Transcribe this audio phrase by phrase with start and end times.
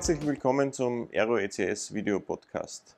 [0.00, 2.96] Herzlich willkommen zum Aero ECS Video Podcast.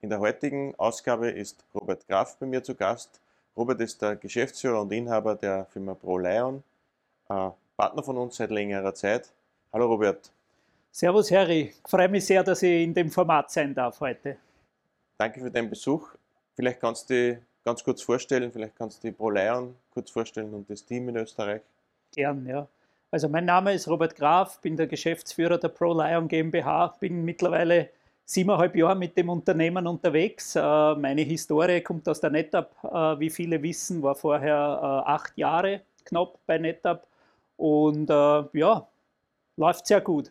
[0.00, 3.20] In der heutigen Ausgabe ist Robert Graf bei mir zu Gast.
[3.56, 6.62] Robert ist der Geschäftsführer und Inhaber der Firma ProLion,
[7.30, 9.32] äh, Partner von uns seit längerer Zeit.
[9.72, 10.30] Hallo Robert.
[10.92, 14.36] Servus Harry, ich freue mich sehr, dass ich in dem Format sein darf heute.
[15.18, 16.10] Danke für deinen Besuch.
[16.54, 20.70] Vielleicht kannst du dich ganz kurz vorstellen, vielleicht kannst du die ProLion kurz vorstellen und
[20.70, 21.62] das Team in Österreich.
[22.14, 22.68] Gern, ja.
[23.16, 27.88] Also mein Name ist Robert Graf, bin der Geschäftsführer der ProLion GmbH, bin mittlerweile
[28.26, 30.54] siebeneinhalb Jahre mit dem Unternehmen unterwegs.
[30.54, 35.32] Äh, meine Historie kommt aus der NetApp, äh, wie viele wissen, war vorher äh, acht
[35.38, 37.06] Jahre knapp bei NetApp
[37.56, 38.86] und ja,
[39.56, 40.30] läuft sehr gut.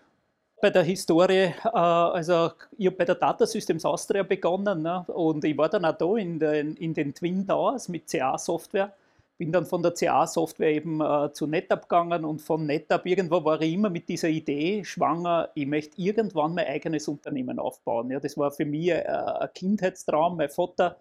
[0.61, 5.57] Bei der Historie, also ich habe bei der Data Systems Austria begonnen ne, und ich
[5.57, 8.93] war dann auch da in den, in den Twin Towers mit CA-Software
[9.37, 13.61] bin dann von der CA-Software eben äh, zu NetApp gegangen und von NetApp irgendwo war
[13.61, 18.11] ich immer mit dieser Idee schwanger, ich möchte irgendwann mein eigenes Unternehmen aufbauen.
[18.11, 20.37] Ja, das war für mich äh, ein Kindheitstraum.
[20.37, 20.97] Mein Vater,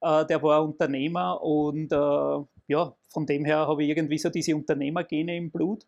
[0.00, 4.56] äh, der war Unternehmer und äh, ja, von dem her habe ich irgendwie so diese
[4.56, 5.86] Unternehmergene im Blut.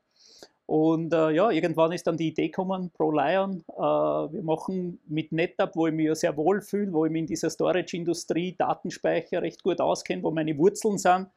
[0.66, 5.74] Und äh, ja, irgendwann ist dann die Idee gekommen, ProLion, äh, wir machen mit NetApp,
[5.74, 9.62] wo ich mich ja sehr wohl fühle, wo ich mich in dieser Storage-Industrie, Datenspeicher recht
[9.62, 11.28] gut auskenne, wo meine Wurzeln sind,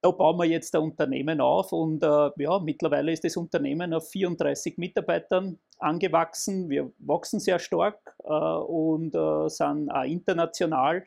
[0.00, 4.08] da bauen wir jetzt ein Unternehmen auf und äh, ja, mittlerweile ist das Unternehmen auf
[4.10, 6.70] 34 Mitarbeitern angewachsen.
[6.70, 11.04] Wir wachsen sehr stark äh, und äh, sind auch international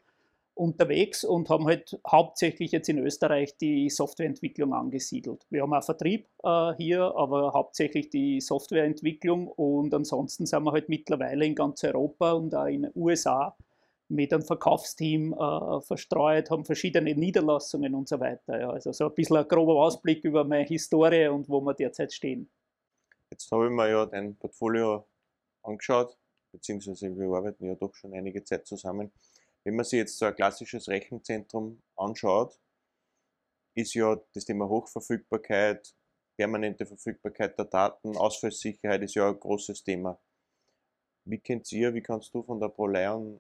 [0.54, 5.46] unterwegs und haben halt hauptsächlich jetzt in Österreich die Softwareentwicklung angesiedelt.
[5.50, 10.90] Wir haben auch Vertrieb äh, hier, aber hauptsächlich die Softwareentwicklung und ansonsten sind wir halt
[10.90, 13.56] mittlerweile in ganz Europa und auch in den USA
[14.12, 18.60] mit einem Verkaufsteam äh, verstreut, haben verschiedene Niederlassungen und so weiter.
[18.60, 18.70] Ja.
[18.70, 22.52] Also so ein bisschen ein grober Ausblick über meine Historie und wo wir derzeit stehen.
[23.32, 25.08] Jetzt habe ich mir ja dein Portfolio
[25.64, 26.18] angeschaut,
[26.52, 29.12] beziehungsweise wir arbeiten ja doch schon einige Zeit zusammen.
[29.64, 32.60] Wenn man sich jetzt so ein klassisches Rechenzentrum anschaut,
[33.76, 35.96] ist ja das Thema Hochverfügbarkeit,
[36.38, 40.20] permanente Verfügbarkeit der Daten, Ausfallsicherheit ist ja ein großes Thema.
[41.24, 43.40] Wie kennt ihr, wie kannst du von der ProLion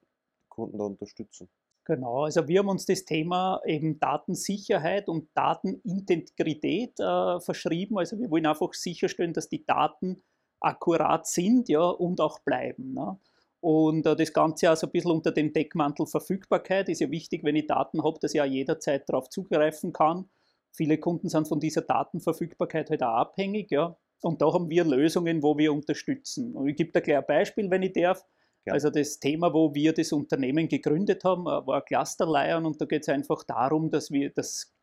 [0.61, 1.49] Kunden da unterstützen?
[1.85, 7.97] Genau, also wir haben uns das Thema eben Datensicherheit und Datenintegrität äh, verschrieben.
[7.97, 10.21] Also wir wollen einfach sicherstellen, dass die Daten
[10.59, 12.93] akkurat sind ja, und auch bleiben.
[12.93, 13.17] Ne?
[13.61, 17.55] Und äh, das Ganze also ein bisschen unter dem Deckmantel Verfügbarkeit ist ja wichtig, wenn
[17.55, 20.29] ich Daten habe, dass ich auch jederzeit darauf zugreifen kann.
[20.71, 23.71] Viele Kunden sind von dieser Datenverfügbarkeit halt auch abhängig.
[23.71, 23.97] Ja?
[24.21, 26.55] Und da haben wir Lösungen, wo wir unterstützen.
[26.55, 28.23] Und ich gebe da gleich ein Beispiel, wenn ich darf.
[28.65, 28.73] Ja.
[28.73, 33.03] Also das Thema, wo wir das Unternehmen gegründet haben, äh, war Clusterleiern und da geht
[33.03, 34.73] es einfach darum, dass wir dass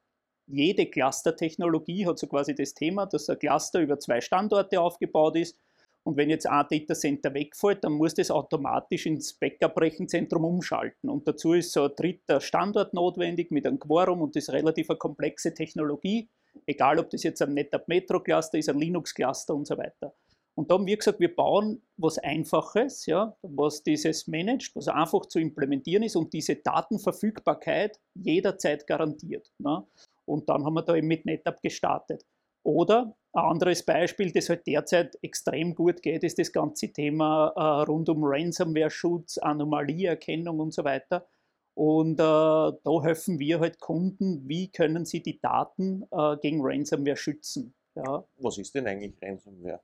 [0.47, 5.59] jede Cluster-Technologie hat so quasi das Thema, dass ein Cluster über zwei Standorte aufgebaut ist
[6.05, 11.11] und wenn jetzt ein Datacenter wegfällt, dann muss das automatisch ins Backup-Rechenzentrum umschalten.
[11.11, 14.89] Und dazu ist so ein dritter Standort notwendig mit einem Quorum und das ist relativ
[14.89, 16.31] eine komplexe Technologie,
[16.67, 20.15] egal ob das jetzt ein NetApp Metro Cluster ist, ein Linux Cluster und so weiter.
[20.59, 25.27] Und da haben wir gesagt, wir bauen was Einfaches, ja, was dieses managt, was einfach
[25.27, 29.53] zu implementieren ist und diese Datenverfügbarkeit jederzeit garantiert.
[29.59, 29.87] Ne?
[30.25, 32.27] Und dann haben wir da eben mit NetApp gestartet.
[32.65, 37.89] Oder ein anderes Beispiel, das halt derzeit extrem gut geht, ist das ganze Thema äh,
[37.89, 41.29] rund um Ransomware-Schutz, Anomalieerkennung und so weiter.
[41.75, 47.17] Und äh, da helfen wir halt Kunden, wie können sie die Daten äh, gegen Ransomware
[47.17, 47.77] schützen.
[47.95, 48.25] Ja.
[48.39, 49.81] Was ist denn eigentlich Ransomware?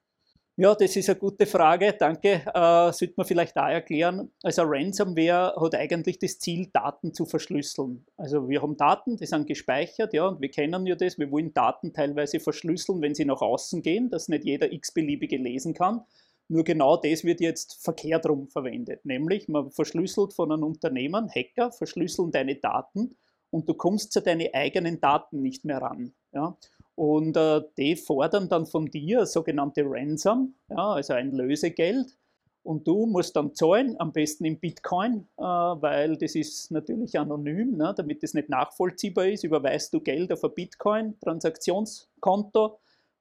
[0.56, 1.94] Ja, das ist eine gute Frage.
[1.98, 2.42] Danke.
[2.54, 4.30] Äh, sollte man vielleicht da erklären.
[4.40, 8.06] Also Ransomware hat eigentlich das Ziel, Daten zu verschlüsseln.
[8.16, 11.18] Also wir haben Daten, die sind gespeichert, ja, und wir kennen ja das.
[11.18, 15.74] Wir wollen Daten teilweise verschlüsseln, wenn sie nach außen gehen, dass nicht jeder x-beliebige lesen
[15.74, 16.04] kann.
[16.46, 19.04] Nur genau das wird jetzt verkehrt rum verwendet.
[19.04, 23.16] Nämlich, man verschlüsselt von einem Unternehmen, Hacker verschlüsseln deine Daten
[23.50, 26.12] und du kommst zu deinen eigenen Daten nicht mehr ran.
[26.32, 26.56] Ja.
[26.96, 32.16] Und äh, die fordern dann von dir sogenannte Ransom, ja, also ein Lösegeld.
[32.62, 37.76] Und du musst dann zahlen, am besten in Bitcoin, äh, weil das ist natürlich anonym,
[37.76, 39.44] ne, damit das nicht nachvollziehbar ist.
[39.44, 42.78] Überweist du Geld auf ein Bitcoin-Transaktionskonto,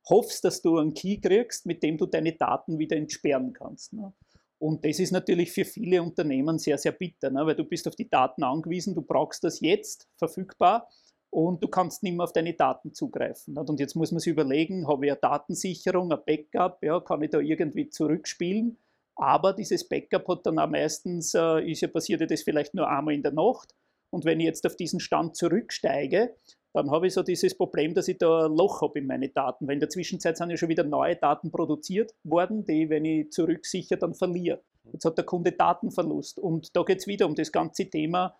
[0.10, 3.92] hoffst, dass du einen Key kriegst, mit dem du deine Daten wieder entsperren kannst.
[3.94, 4.14] Ne.
[4.60, 7.98] Und das ist natürlich für viele Unternehmen sehr, sehr bitter, ne, weil du bist auf
[7.98, 10.88] die Daten angewiesen, du brauchst das jetzt verfügbar
[11.34, 13.58] und du kannst nicht mehr auf deine Daten zugreifen.
[13.58, 17.32] Und jetzt muss man sich überlegen, habe ich eine Datensicherung, ein Backup, ja, kann ich
[17.32, 18.78] da irgendwie zurückspielen?
[19.16, 23.16] Aber dieses Backup hat dann auch meistens, äh, ist ja passiert das vielleicht nur einmal
[23.16, 23.74] in der Nacht.
[24.12, 26.36] Und wenn ich jetzt auf diesen Stand zurücksteige,
[26.72, 29.68] dann habe ich so dieses Problem, dass ich da ein Loch habe in meine Daten,
[29.68, 33.32] weil in der Zwischenzeit sind ja schon wieder neue Daten produziert worden, die, wenn ich
[33.32, 34.62] zurücksichere, dann verliere.
[34.92, 38.36] Jetzt hat der Kunde Datenverlust und da geht es wieder um das ganze Thema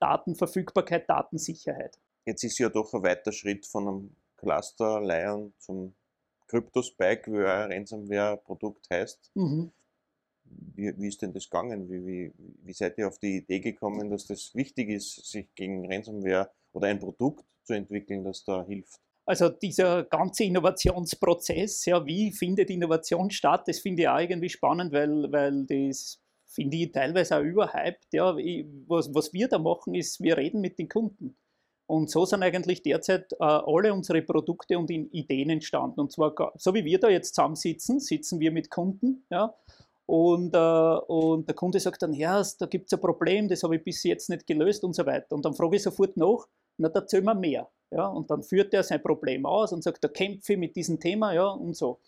[0.00, 1.98] Datenverfügbarkeit, Datensicherheit.
[2.24, 5.94] Jetzt ist ja doch ein weiter Schritt von einem Cluster Lion zum
[6.48, 9.30] CryptoSpike, wie euer Ransomware-Produkt heißt.
[9.34, 9.70] Mhm.
[10.44, 11.90] Wie, wie, ist denn das gegangen?
[11.90, 12.32] Wie, wie,
[12.64, 16.88] wie seid ihr auf die Idee gekommen, dass das wichtig ist, sich gegen Ransomware oder
[16.88, 19.00] ein Produkt zu entwickeln, das da hilft?
[19.26, 24.90] Also dieser ganze Innovationsprozess, ja, wie findet Innovation statt, das finde ich auch irgendwie spannend,
[24.90, 26.18] weil, weil das
[26.48, 28.12] finde ich teilweise auch überhyped.
[28.12, 28.36] Ja,
[28.86, 31.36] was, was wir da machen, ist, wir reden mit den Kunden.
[31.86, 36.00] Und so sind eigentlich derzeit äh, alle unsere Produkte und Ideen entstanden.
[36.00, 39.54] Und zwar, so wie wir da jetzt zusammensitzen, sitzen wir mit Kunden, ja,
[40.08, 43.76] und, äh, und der Kunde sagt dann, ja, da gibt es ein Problem, das habe
[43.76, 45.34] ich bis jetzt nicht gelöst und so weiter.
[45.34, 46.46] Und dann frage ich sofort nach,
[46.78, 47.68] na, da erzähl mir mehr.
[47.90, 50.98] Ja, und dann führt er sein Problem aus und sagt, da kämpfe ich mit diesem
[50.98, 52.00] Thema, ja, und so.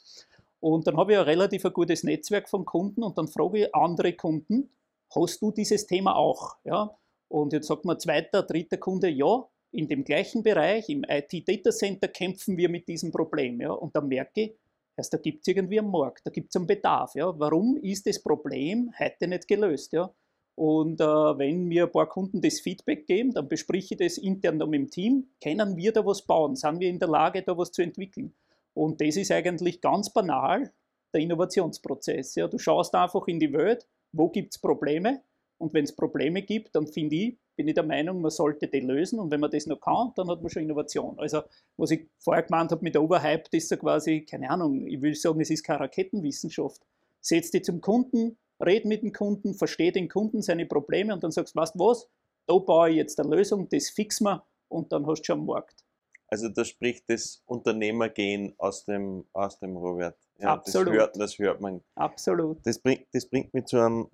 [0.61, 4.13] Und dann habe ich ein relativ gutes Netzwerk von Kunden und dann frage ich andere
[4.13, 4.71] Kunden,
[5.15, 6.57] hast du dieses Thema auch?
[6.65, 6.97] Ja?
[7.29, 12.09] Und jetzt sagt man zweiter, dritter Kunde, ja, in dem gleichen Bereich, im IT-Data Center
[12.09, 13.61] kämpfen wir mit diesem Problem.
[13.61, 13.71] Ja?
[13.73, 14.55] Und dann merke ich,
[14.99, 17.15] heißt, da gibt es irgendwie einen Markt, da gibt es einen Bedarf.
[17.15, 17.33] Ja?
[17.39, 19.93] Warum ist das Problem heute nicht gelöst?
[19.93, 20.13] Ja?
[20.57, 24.59] Und äh, wenn mir ein paar Kunden das Feedback geben, dann bespreche ich das intern
[24.59, 25.29] mit dem Team.
[25.43, 26.57] Können wir da was bauen?
[26.57, 28.35] Sind wir in der Lage, da was zu entwickeln?
[28.75, 30.73] Und das ist eigentlich ganz banal,
[31.13, 32.35] der Innovationsprozess.
[32.37, 32.49] Ja?
[32.49, 35.23] Du schaust einfach in die Welt, wo gibt es Probleme?
[35.59, 38.81] Und wenn es Probleme gibt, dann finde ich, bin ich der Meinung, man sollte die
[38.81, 39.19] lösen.
[39.19, 41.19] Und wenn man das noch kann, dann hat man schon Innovation.
[41.19, 41.43] Also,
[41.77, 45.41] was ich vorher gemeint habe mit Overhyped, ist ja quasi, keine Ahnung, ich will sagen,
[45.41, 46.81] es ist keine Raketenwissenschaft.
[47.21, 51.31] Setz dich zum Kunden, red mit dem Kunden, versteh den Kunden, seine Probleme und dann
[51.31, 52.09] sagst du, weißt du was,
[52.47, 55.47] da baue ich jetzt eine Lösung, das fix wir und dann hast du schon einen
[55.47, 55.85] Markt.
[56.31, 60.17] Also da spricht das Unternehmergehen aus dem, aus dem Robert.
[60.39, 60.89] Ja, Absolut.
[60.89, 61.83] Das hört, das hört man.
[61.97, 62.65] Absolut.
[62.65, 64.09] Das bringt, das bringt mich zu einem,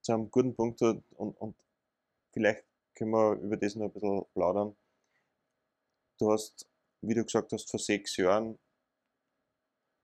[0.00, 1.54] zu einem guten Punkt und, und
[2.32, 4.76] vielleicht können wir über das noch ein bisschen plaudern.
[6.18, 6.66] Du hast,
[7.02, 8.58] wie du gesagt hast, vor sechs Jahren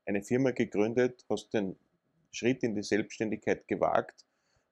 [0.05, 1.77] eine Firma gegründet, hast den
[2.31, 4.27] Schritt in die Selbstständigkeit gewagt,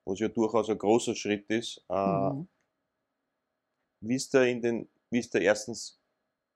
[0.04, 1.82] was ja durchaus ein großer Schritt ist.
[1.88, 2.48] Äh, mhm.
[4.00, 6.01] Wie ist da in den, wie ist da erstens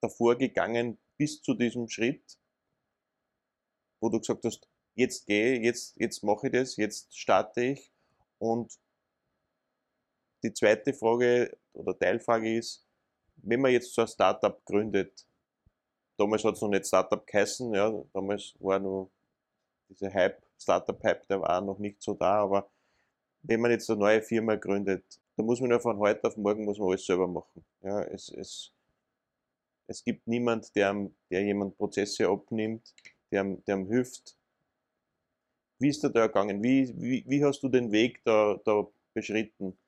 [0.07, 2.39] davor gegangen bis zu diesem Schritt,
[4.01, 7.93] wo du gesagt hast, jetzt gehe, jetzt, jetzt mache ich das, jetzt starte ich
[8.39, 8.79] und
[10.43, 12.87] die zweite Frage oder Teilfrage ist,
[13.37, 15.27] wenn man jetzt so ein Startup gründet,
[16.17, 19.11] damals hat es noch nicht Startup geheißen, ja, damals war nur
[19.89, 22.71] dieser Hype, Startup-Hype, der war noch nicht so da, aber
[23.43, 26.65] wenn man jetzt eine neue Firma gründet, dann muss man ja von heute auf morgen
[26.65, 27.65] muss man alles selber machen.
[27.83, 28.73] Ja, es, es,
[29.87, 32.95] es gibt niemand, der, der jemand Prozesse abnimmt,
[33.31, 34.37] der, der ihm hilft.
[35.79, 36.63] Wie ist da da gegangen?
[36.63, 39.79] Wie, wie, wie hast du den Weg da, da beschritten?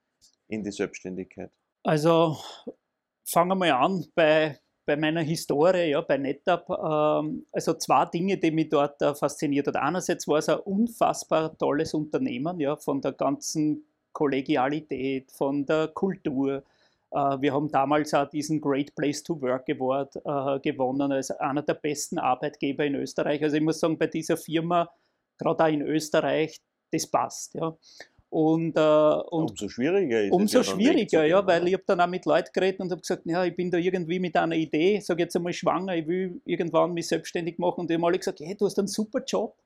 [0.49, 1.51] in die Selbstständigkeit?
[1.85, 2.37] Also
[3.25, 6.69] fangen wir mal an bei, bei meiner Historie, ja, bei NetApp.
[6.71, 9.77] Ähm, also zwei Dinge, die mich dort äh, fasziniert hat.
[9.77, 16.65] Einerseits war es ein unfassbar tolles Unternehmen, ja, von der ganzen Kollegialität, von der Kultur.
[17.11, 21.63] Äh, wir haben damals auch diesen Great Place to Work Award äh, gewonnen, als einer
[21.63, 23.43] der besten Arbeitgeber in Österreich.
[23.43, 24.91] Also ich muss sagen, bei dieser Firma,
[25.39, 26.61] gerade auch in Österreich,
[26.91, 27.55] das passt.
[27.55, 27.77] Ja.
[28.31, 30.69] Und, äh, und umso schwieriger ist umso es.
[30.69, 33.23] Umso ja schwieriger, ja, weil ich habe dann auch mit Leuten geredet und habe gesagt,
[33.25, 36.93] ja, ich bin da irgendwie mit einer Idee, sage jetzt einmal schwanger, ich will irgendwann
[36.93, 37.81] mich selbstständig machen.
[37.81, 39.57] Und die haben alle gesagt, hey, du hast einen super Job,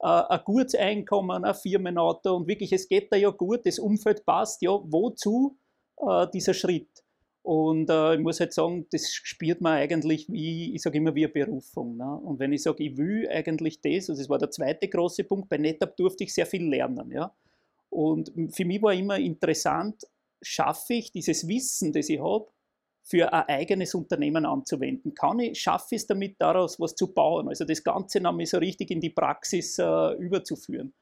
[0.00, 4.26] äh, ein gutes Einkommen, ein Firmenauto und wirklich, es geht da ja gut, das Umfeld
[4.26, 5.56] passt, ja, wozu
[6.00, 6.88] äh, dieser Schritt?
[7.42, 11.24] Und äh, ich muss halt sagen, das spürt man eigentlich wie, ich sage immer, wie
[11.24, 11.96] eine Berufung.
[11.96, 12.04] Ne?
[12.04, 15.48] Und wenn ich sage, ich will eigentlich das, also das war der zweite große Punkt,
[15.48, 17.10] bei NetApp durfte ich sehr viel lernen.
[17.10, 17.34] Ja?
[17.88, 20.04] Und für mich war immer interessant,
[20.42, 22.48] schaffe ich dieses Wissen, das ich habe,
[23.02, 25.14] für ein eigenes Unternehmen anzuwenden?
[25.14, 27.48] Kann ich, schaffe ich es damit, daraus was zu bauen?
[27.48, 30.92] Also das Ganze nochmal so richtig in die Praxis äh, überzuführen.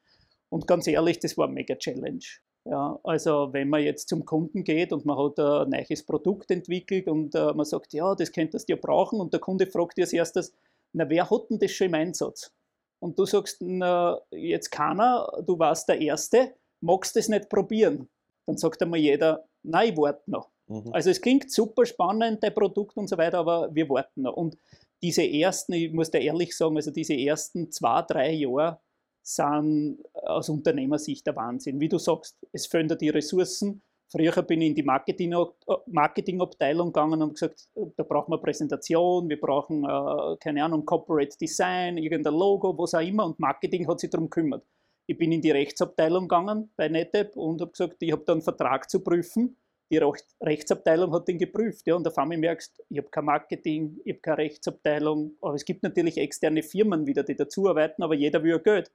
[0.49, 2.23] Und ganz ehrlich, das war eine mega Challenge.
[2.69, 7.07] Ja, also wenn man jetzt zum Kunden geht und man hat ein neues Produkt entwickelt
[7.07, 10.03] und äh, man sagt, ja, das könntest du ja brauchen und der Kunde fragt dir
[10.03, 10.53] als erstes,
[10.91, 12.51] na, wer hat denn das schon im Einsatz?
[12.99, 18.09] Und du sagst, na, jetzt keiner, du warst der Erste, magst du es nicht probieren?
[18.45, 20.49] Dann sagt einmal jeder, nein, ich warte noch.
[20.67, 20.91] Mhm.
[20.91, 24.35] Also es klingt super spannend, der Produkt und so weiter, aber wir warten noch.
[24.35, 24.57] Und
[25.01, 28.79] diese ersten, ich muss dir ehrlich sagen, also diese ersten zwei, drei Jahre
[29.27, 31.79] sind aus Unternehmersicht der Wahnsinn.
[31.79, 37.21] Wie du sagst, es fehlen dir die Ressourcen, Früher bin ich in die Marketingabteilung gegangen
[37.21, 37.67] und gesagt,
[37.97, 43.01] da brauchen wir Präsentation, wir brauchen, äh, keine Ahnung, Corporate Design, irgendein Logo, was auch
[43.01, 43.25] immer.
[43.25, 44.65] Und Marketing hat sich darum gekümmert.
[45.07, 48.41] Ich bin in die Rechtsabteilung gegangen bei NetApp und habe gesagt, ich habe da einen
[48.41, 49.57] Vertrag zu prüfen.
[49.91, 50.01] Die
[50.41, 51.85] Rechtsabteilung hat den geprüft.
[51.87, 55.35] Ja, und auf einmal merkst ich habe kein Marketing, ich habe keine Rechtsabteilung.
[55.41, 58.89] Aber es gibt natürlich externe Firmen wieder, die dazuarbeiten, aber jeder will ja Geld.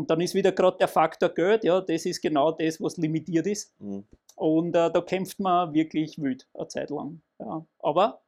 [0.00, 3.46] Und dann ist wieder gerade der Faktor Geld, ja, das ist genau das, was limitiert
[3.46, 3.78] ist.
[3.78, 4.06] Mhm.
[4.34, 7.20] Und äh, da kämpft man wirklich wild eine Zeit lang.
[7.38, 7.66] Ja.
[7.80, 8.22] Aber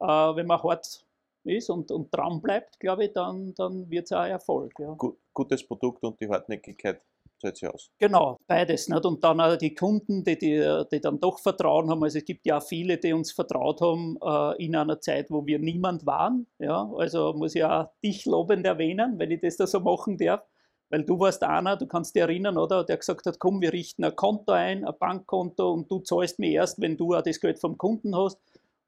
[0.00, 1.04] äh, wenn man hart
[1.44, 4.72] ist und, und dran bleibt, glaube ich, dann, dann wird es auch Erfolg.
[4.78, 4.94] Ja.
[4.94, 7.02] Gut, gutes Produkt und die Hartnäckigkeit
[7.42, 7.90] zahlt sich aus.
[7.98, 8.88] Genau, beides.
[8.88, 9.04] Nicht?
[9.04, 12.02] Und dann auch die Kunden, die, die, die dann doch Vertrauen haben.
[12.02, 15.44] Also es gibt ja auch viele, die uns vertraut haben äh, in einer Zeit, wo
[15.44, 16.46] wir niemand waren.
[16.58, 16.90] Ja?
[16.96, 20.40] Also muss ich auch dich lobend erwähnen, wenn ich das da so machen darf.
[20.92, 22.84] Weil du warst einer, du kannst dich erinnern, oder?
[22.84, 26.50] Der gesagt hat, komm, wir richten ein Konto ein, ein Bankkonto und du zahlst mir
[26.50, 28.38] erst, wenn du auch das Geld vom Kunden hast.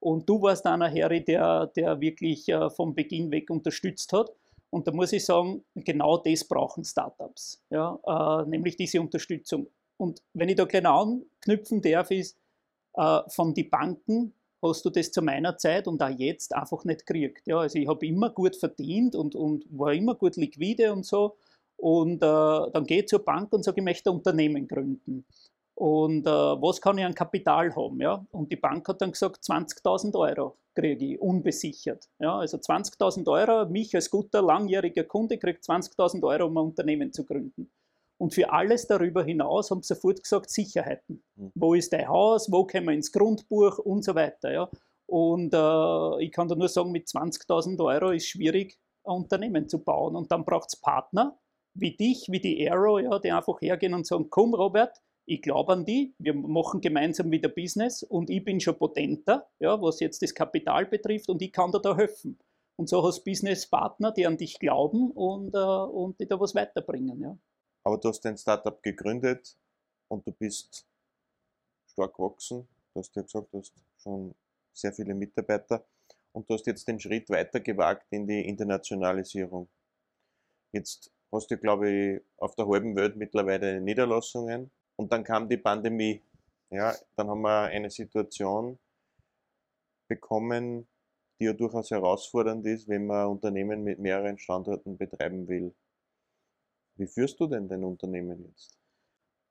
[0.00, 4.30] Und du warst einer, Harry, der, der wirklich äh, vom Beginn weg unterstützt hat.
[4.68, 7.98] Und da muss ich sagen, genau das brauchen Startups, ja?
[8.06, 9.68] Äh, nämlich diese Unterstützung.
[9.96, 12.36] Und wenn ich da gleich anknüpfen darf, ist,
[12.96, 17.06] äh, von den Banken hast du das zu meiner Zeit und auch jetzt einfach nicht
[17.06, 17.46] gekriegt.
[17.46, 17.60] Ja?
[17.60, 21.36] Also ich habe immer gut verdient und, und war immer gut liquide und so.
[21.76, 25.26] Und äh, dann gehe ich zur Bank und sage, ich möchte ein Unternehmen gründen.
[25.74, 28.00] Und äh, was kann ich an Kapital haben?
[28.00, 28.24] Ja?
[28.30, 32.08] Und die Bank hat dann gesagt, 20.000 Euro kriege ich unbesichert.
[32.20, 32.38] Ja?
[32.38, 37.24] Also 20.000 Euro, mich als guter, langjähriger Kunde kriegt 20.000 Euro, um ein Unternehmen zu
[37.24, 37.70] gründen.
[38.18, 41.24] Und für alles darüber hinaus haben sie sofort gesagt, Sicherheiten.
[41.34, 41.52] Mhm.
[41.56, 44.52] Wo ist dein Haus, wo kommen wir ins Grundbuch und so weiter.
[44.52, 44.70] Ja?
[45.06, 49.68] Und äh, ich kann da nur sagen, mit 20.000 Euro ist es schwierig, ein Unternehmen
[49.68, 50.14] zu bauen.
[50.14, 51.36] Und dann braucht es Partner,
[51.74, 55.72] wie dich, wie die Arrow, ja, die einfach hergehen und sagen, komm Robert, ich glaube
[55.72, 60.22] an die, wir machen gemeinsam wieder Business und ich bin schon potenter, ja, was jetzt
[60.22, 62.38] das Kapital betrifft und ich kann dir da helfen.
[62.76, 67.20] Und so hast Businesspartner, die an dich glauben und, äh, und die da was weiterbringen.
[67.20, 67.38] Ja.
[67.84, 69.56] Aber du hast dein Startup gegründet
[70.08, 70.86] und du bist
[71.86, 72.68] stark gewachsen.
[72.92, 74.34] Du hast ja gesagt, du hast schon
[74.72, 75.86] sehr viele Mitarbeiter
[76.32, 79.68] und du hast jetzt den Schritt weiter gewagt in die Internationalisierung.
[80.72, 84.70] Jetzt hast du, glaube ich, auf der halben Welt mittlerweile Niederlassungen.
[84.96, 86.22] Und dann kam die Pandemie.
[86.70, 88.78] Ja, dann haben wir eine Situation
[90.08, 90.86] bekommen,
[91.38, 95.74] die ja durchaus herausfordernd ist, wenn man Unternehmen mit mehreren Standorten betreiben will.
[96.96, 98.78] Wie führst du denn dein Unternehmen jetzt?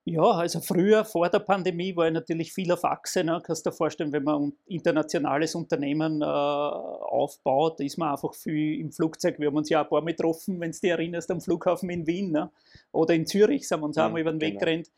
[0.05, 3.23] Ja, also früher, vor der Pandemie, war ich natürlich viel auf Achse.
[3.23, 3.41] Ne?
[3.41, 8.81] Kannst du dir vorstellen, wenn man ein internationales Unternehmen äh, aufbaut, ist man einfach viel
[8.81, 9.39] im Flugzeug.
[9.39, 12.05] Wir haben uns ja ein paar Mal getroffen, wenn du dich erinnerst, am Flughafen in
[12.05, 12.51] Wien ne?
[12.91, 14.65] oder in Zürich sind wir uns ja, einmal über den Weg genau.
[14.65, 14.91] gerannt.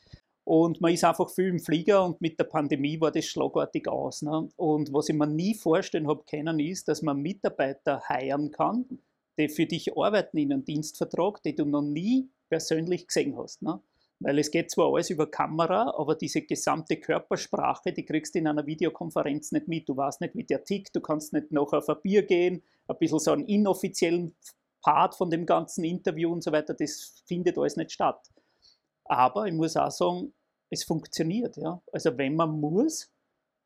[0.43, 4.23] Und man ist einfach viel im Flieger und mit der Pandemie war das schlagartig aus.
[4.23, 4.49] Ne?
[4.55, 8.85] Und was ich mir nie vorstellen habe können, ist, dass man Mitarbeiter heiren kann,
[9.37, 13.61] die für dich arbeiten in einem Dienstvertrag, den du noch nie persönlich gesehen hast.
[13.61, 13.79] Ne?
[14.25, 18.47] Weil es geht zwar alles über Kamera, aber diese gesamte Körpersprache, die kriegst du in
[18.47, 19.87] einer Videokonferenz nicht mit.
[19.87, 22.97] Du weißt nicht, wie der tickt, du kannst nicht noch auf ein Bier gehen, ein
[22.97, 24.35] bisschen so einen inoffiziellen
[24.81, 28.19] Part von dem ganzen Interview und so weiter, das findet alles nicht statt.
[29.03, 30.33] Aber ich muss auch sagen,
[30.71, 31.55] es funktioniert.
[31.57, 31.79] Ja?
[31.91, 33.11] Also wenn man muss,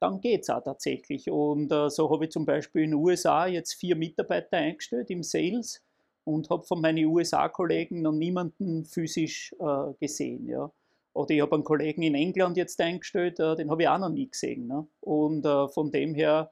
[0.01, 1.32] dann geht es auch tatsächlich.
[1.32, 5.24] Und äh, so habe ich zum Beispiel in den USA jetzt vier Mitarbeiter eingestellt im
[5.24, 5.82] Sales
[6.24, 10.48] und habe von meinen USA-Kollegen noch niemanden physisch äh, gesehen.
[10.48, 10.72] Ja.
[11.14, 14.10] Oder ich habe einen Kollegen in England jetzt eingestellt, äh, den habe ich auch noch
[14.10, 14.68] nie gesehen.
[14.68, 14.88] Ne.
[15.02, 16.52] Und äh, von dem her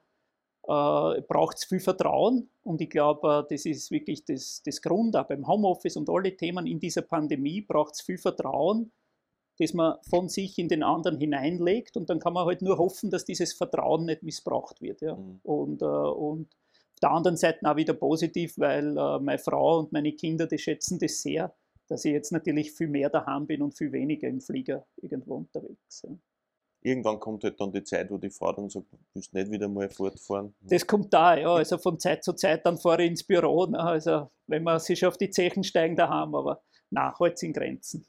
[0.63, 5.15] äh, braucht es viel Vertrauen und ich glaube, äh, das ist wirklich das, das Grund,
[5.15, 8.91] auch beim Homeoffice und alle Themen in dieser Pandemie braucht es viel Vertrauen,
[9.59, 13.09] das man von sich in den anderen hineinlegt und dann kann man halt nur hoffen,
[13.09, 15.01] dass dieses Vertrauen nicht missbraucht wird.
[15.01, 15.15] Ja.
[15.15, 15.39] Mhm.
[15.43, 16.49] Und, äh, und
[17.01, 20.99] der anderen Seite auch wieder positiv, weil äh, meine Frau und meine Kinder, die schätzen
[20.99, 21.53] das sehr,
[21.87, 26.03] dass ich jetzt natürlich viel mehr daheim bin und viel weniger im Flieger irgendwo unterwegs.
[26.03, 26.15] Ja.
[26.81, 29.67] Irgendwann kommt halt dann die Zeit, wo die Frau dann sagt, du willst nicht wieder
[29.67, 30.55] mal fortfahren.
[30.61, 31.53] Das kommt da, ja.
[31.53, 33.65] Also von Zeit zu Zeit dann fahre ich ins Büro.
[33.65, 33.79] Ne?
[33.79, 38.05] Also wenn man sich auf die Zechen steigen daheim, aber nach halt in Grenzen.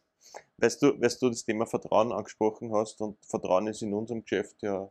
[0.59, 4.63] Weißt du, weißt du das Thema Vertrauen angesprochen hast und Vertrauen ist in unserem Geschäft
[4.63, 4.91] ja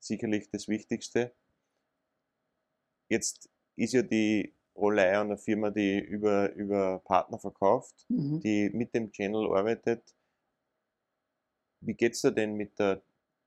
[0.00, 1.32] sicherlich das Wichtigste.
[3.12, 8.40] Jetzt ist ja die Rolei eine Firma, die über, über Partner verkauft, mhm.
[8.40, 10.02] die mit dem Channel arbeitet.
[11.80, 13.02] Wie geht es da denn mit, der,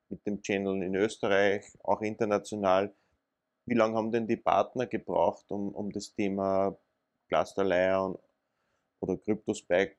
[0.10, 2.94] mit dem Channel in Österreich, auch international?
[3.66, 6.78] Wie lange haben denn die Partner gebraucht, um, um das Thema
[7.28, 8.20] Cluster Layer
[9.00, 9.98] oder CryptoSpike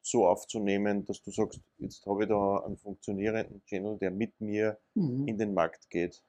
[0.00, 4.80] so aufzunehmen, dass du sagst, jetzt habe ich da einen funktionierenden Channel, der mit mir
[4.94, 5.28] mhm.
[5.28, 6.24] in den Markt geht?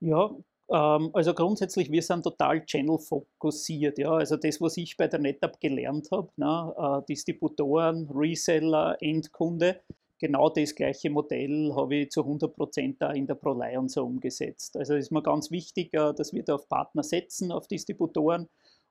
[0.00, 0.36] Ja,
[0.68, 3.98] also grundsätzlich, wir sind total channel-fokussiert.
[3.98, 4.12] Ja?
[4.12, 6.74] Also das, was ich bei der NetApp gelernt habe, ne?
[6.76, 9.80] äh, Distributoren, Reseller, Endkunde,
[10.18, 14.76] genau das gleiche Modell habe ich zu 100% da in der ProLion so umgesetzt.
[14.76, 18.48] Also ist mir ganz wichtig, äh, dass wir da auf Partner setzen, auf Distributoren.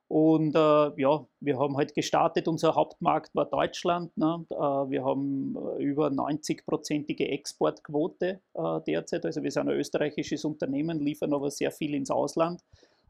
[0.08, 4.16] Und äh, ja, wir haben halt gestartet, unser Hauptmarkt war Deutschland.
[4.16, 4.44] Ne?
[4.50, 9.24] Äh, wir haben äh, über 90-prozentige Exportquote äh, derzeit.
[9.24, 12.62] Also wir sind ein österreichisches Unternehmen, liefern aber sehr viel ins Ausland.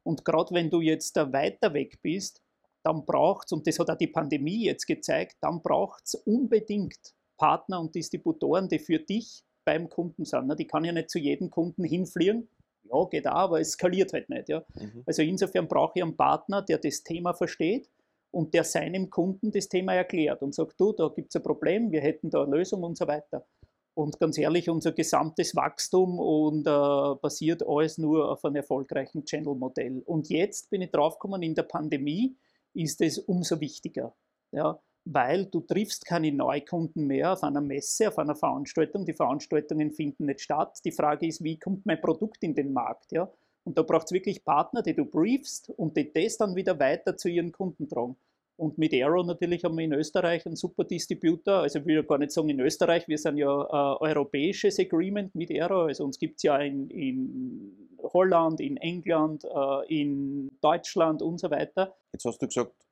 [0.05, 2.43] Und gerade wenn du jetzt weiter weg bist,
[2.85, 7.15] dann braucht es, und das hat auch die Pandemie jetzt gezeigt, dann braucht es unbedingt
[7.39, 10.47] Partner und Distributoren, die für dich beim Kunden sind.
[10.47, 10.57] Ne?
[10.57, 12.49] Die kann ja nicht zu jedem Kunden hinfliegen.
[12.85, 14.49] Ja, geht auch, aber es skaliert halt nicht.
[14.49, 14.65] Ja?
[14.75, 15.03] Mhm.
[15.07, 17.89] Also insofern brauche ich einen Partner, der das Thema versteht
[18.31, 21.93] und der seinem Kunden das Thema erklärt und sagt, du, da gibt es ein Problem,
[21.93, 23.47] wir hätten da eine Lösung und so weiter.
[23.95, 30.03] Und ganz ehrlich, unser gesamtes Wachstum und äh, basiert alles nur auf einem erfolgreichen Channel-Modell.
[30.05, 32.37] Und jetzt bin ich draufgekommen, in der Pandemie
[32.73, 34.13] ist es umso wichtiger.
[34.51, 34.81] Ja?
[35.05, 39.05] Weil du triffst keine Neukunden mehr auf einer Messe, auf einer Veranstaltung.
[39.05, 40.81] Die Veranstaltungen finden nicht statt.
[40.85, 43.13] Die Frage ist, wie kommt mein Produkt in den Markt?
[43.13, 43.31] Ja?
[43.65, 47.17] Und da braucht es wirklich Partner, die du briefst und die das dann wieder weiter
[47.17, 48.17] zu ihren Kunden tragen.
[48.57, 51.55] Und mit Aero natürlich haben wir in Österreich einen super Distributor.
[51.55, 55.35] Also ich will ja gar nicht sagen in Österreich, wir sind ja ein europäisches Agreement
[55.35, 55.87] mit Aero.
[55.87, 61.51] Also uns gibt es ja in, in, Holland, in England, äh, in Deutschland und so
[61.51, 61.97] weiter.
[62.13, 62.87] Jetzt hast du gesagt,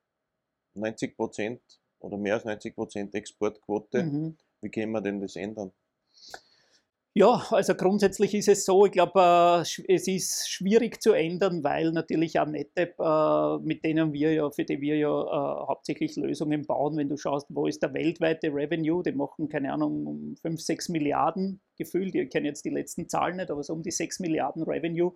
[0.75, 1.61] 90 Prozent
[2.03, 4.03] oder mehr als 90 Prozent Exportquote.
[4.03, 4.37] Mhm.
[4.61, 5.71] Wie können wir denn das ändern?
[7.15, 11.91] Ja, also grundsätzlich ist es so, ich glaube, äh, es ist schwierig zu ändern, weil
[11.91, 16.65] natürlich auch NetApp, äh, mit denen wir ja, für die wir ja äh, hauptsächlich Lösungen
[16.65, 20.59] bauen, wenn du schaust, wo ist der weltweite Revenue, die machen, keine Ahnung, um 5,
[20.59, 24.19] 6 Milliarden gefühlt, ich kenne jetzt die letzten Zahlen nicht, aber so um die 6
[24.19, 25.13] Milliarden Revenue.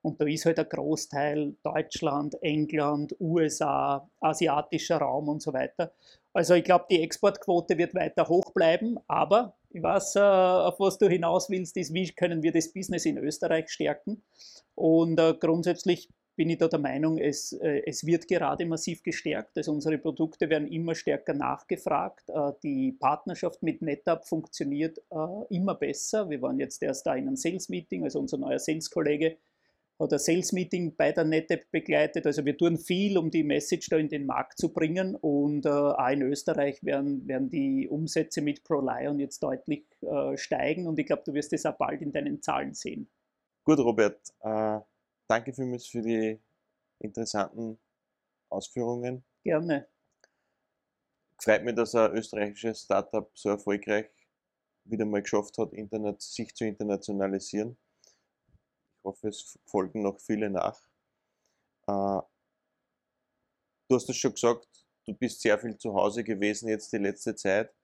[0.00, 5.92] Und da ist halt ein Großteil Deutschland, England, USA, asiatischer Raum und so weiter.
[6.32, 10.98] Also ich glaube, die Exportquote wird weiter hoch bleiben, aber ich weiß, äh, auf was
[10.98, 14.22] du hinaus willst, ist, wie können wir das Business in Österreich stärken.
[14.74, 19.56] Und äh, grundsätzlich bin ich da der Meinung, es, äh, es wird gerade massiv gestärkt.
[19.56, 22.24] Also unsere Produkte werden immer stärker nachgefragt.
[22.62, 24.98] die Partnerschaft mit NetApp funktioniert
[25.50, 26.30] immer besser.
[26.30, 29.36] Wir waren jetzt erst da in einem Sales-Meeting, also unser neuer Sales-Kollege
[30.02, 32.26] hat ein Sales-Meeting bei der NetApp begleitet.
[32.26, 35.68] Also wir tun viel, um die Message da in den Markt zu bringen und äh,
[35.68, 41.06] auch in Österreich werden, werden die Umsätze mit ProLion jetzt deutlich äh, steigen und ich
[41.06, 43.08] glaube, du wirst das auch bald in deinen Zahlen sehen.
[43.64, 44.80] Gut, Robert, äh,
[45.28, 46.38] danke vielmals für die
[46.98, 47.78] interessanten
[48.48, 49.24] Ausführungen.
[49.44, 49.86] Gerne.
[51.38, 54.10] Freut mich, dass ein österreichisches Startup so erfolgreich
[54.84, 57.76] wieder mal geschafft hat, Internet, sich zu internationalisieren.
[59.02, 60.80] Ich hoffe, es folgen noch viele nach.
[61.88, 62.22] Äh,
[63.88, 64.68] du hast es schon gesagt,
[65.04, 67.74] du bist sehr viel zu Hause gewesen jetzt die letzte Zeit.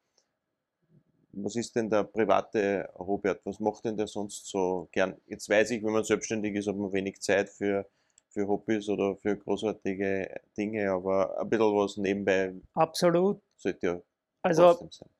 [1.33, 3.41] Was ist denn der private Robert?
[3.45, 5.21] Was macht denn der sonst so gern?
[5.27, 7.91] Jetzt weiß ich, wenn man selbstständig ist, hat man wenig Zeit für,
[8.29, 13.43] für Hobbys oder für großartige Dinge, aber ein bisschen was nebenbei Absolut.
[13.57, 14.03] sollte ja
[14.43, 15.11] also, sein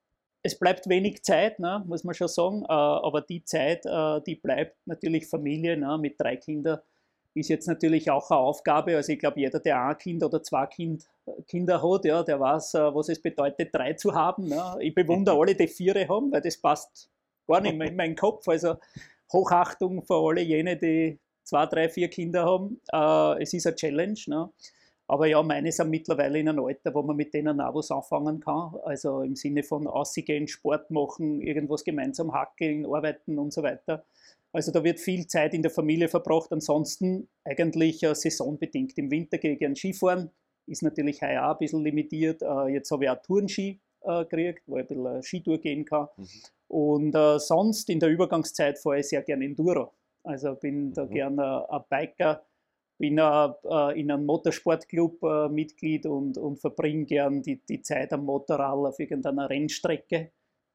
[0.43, 4.37] es bleibt wenig Zeit, ne, muss man schon sagen, äh, aber die Zeit, äh, die
[4.37, 6.79] bleibt natürlich Familie ne, mit drei Kindern,
[7.35, 8.97] ist jetzt natürlich auch eine Aufgabe.
[8.97, 11.09] Also ich glaube, jeder, der ein Kind oder zwei kind,
[11.47, 14.49] Kinder hat, ja, der weiß, äh, was es bedeutet, drei zu haben.
[14.49, 14.77] Ne.
[14.81, 17.11] Ich bewundere alle, die vier haben, weil das passt
[17.47, 18.47] gar nicht mehr in meinen Kopf.
[18.49, 18.77] Also
[19.33, 22.81] Hochachtung für alle jene, die zwei, drei, vier Kinder haben.
[22.93, 24.19] Äh, es ist eine Challenge.
[24.27, 24.51] Ne.
[25.09, 28.41] Aber ja, meine sind mittlerweile in einem Alter, wo man mit denen auch was anfangen
[28.41, 28.75] kann.
[28.85, 34.05] Also im Sinne von ausgehen, Sport machen, irgendwas gemeinsam hackeln, arbeiten und so weiter.
[34.53, 36.53] Also da wird viel Zeit in der Familie verbracht.
[36.53, 38.99] Ansonsten eigentlich äh, saisonbedingt.
[38.99, 40.31] Im Winter gehe ich gerne Skifahren.
[40.67, 42.43] Ist natürlich heuer auch ein bisschen limitiert.
[42.43, 45.87] Äh, jetzt habe ich auch Tourenski äh, gekriegt, wo ich ein bisschen äh, Skitour gehen
[45.87, 46.09] kann.
[46.19, 46.27] Mhm.
[46.69, 49.93] Und äh, sonst in der Übergangszeit fahre ich sehr gerne Enduro.
[50.23, 50.93] Also bin mhm.
[50.93, 52.43] da gerne ein Biker
[52.99, 58.25] bin äh, in einem Motorsportclub äh, Mitglied und, und verbringe gern die, die Zeit am
[58.25, 60.33] Motorrad auf irgendeiner Rennstrecke.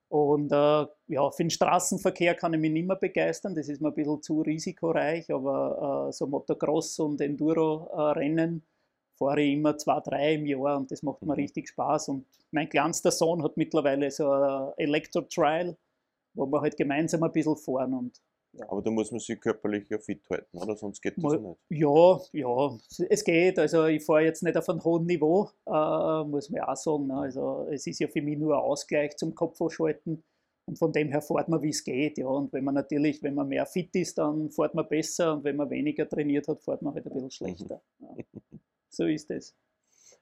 [0.07, 3.89] Und äh, ja, für den Straßenverkehr kann ich mich nicht mehr begeistern, das ist mir
[3.89, 8.63] ein bisschen zu risikoreich, aber äh, so Motocross und Enduro-Rennen
[9.17, 11.39] fahre ich immer zwei, drei im Jahr und das macht mir mhm.
[11.39, 12.09] richtig Spaß.
[12.09, 15.75] Und mein kleinster Sohn hat mittlerweile so ein Elektro-Trial,
[16.35, 18.21] wo wir halt gemeinsam ein bisschen fahren und
[18.53, 18.69] ja.
[18.69, 20.75] Aber da muss man sich körperlich ja fit halten, oder?
[20.75, 21.81] Sonst geht das Mo- nicht.
[21.81, 22.77] Ja, ja,
[23.09, 23.59] es geht.
[23.59, 27.07] Also ich fahre jetzt nicht auf einem hohen Niveau, äh, muss man auch sagen.
[27.07, 27.17] ne.
[27.17, 30.23] Also es ist ja für mich nur ein Ausgleich zum Kopf ausschalten.
[30.65, 32.17] Und von dem her fährt man, wie es geht.
[32.17, 32.27] Ja.
[32.27, 35.33] Und wenn man natürlich, wenn man mehr fit ist, dann fährt man besser.
[35.33, 37.81] Und wenn man weniger trainiert hat, fährt man halt ein bisschen schlechter.
[37.99, 38.15] Ja.
[38.89, 39.55] So ist es.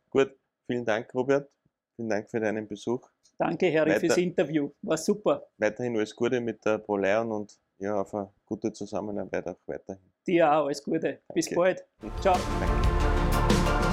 [0.10, 0.34] Gut,
[0.66, 1.52] vielen Dank, Robert.
[1.96, 3.08] Vielen Dank für deinen Besuch.
[3.38, 4.00] Danke, Harry, Weiter.
[4.02, 4.72] fürs Interview.
[4.82, 5.48] War super.
[5.58, 10.04] Weiterhin alles Gute mit der Pro Lion und ja, auf eine gute Zusammenarbeit auch weiterhin.
[10.28, 11.00] Dir auch, alles Gute.
[11.00, 11.34] Danke.
[11.34, 11.84] Bis bald.
[12.22, 12.38] Ciao.
[12.60, 13.88] Danke.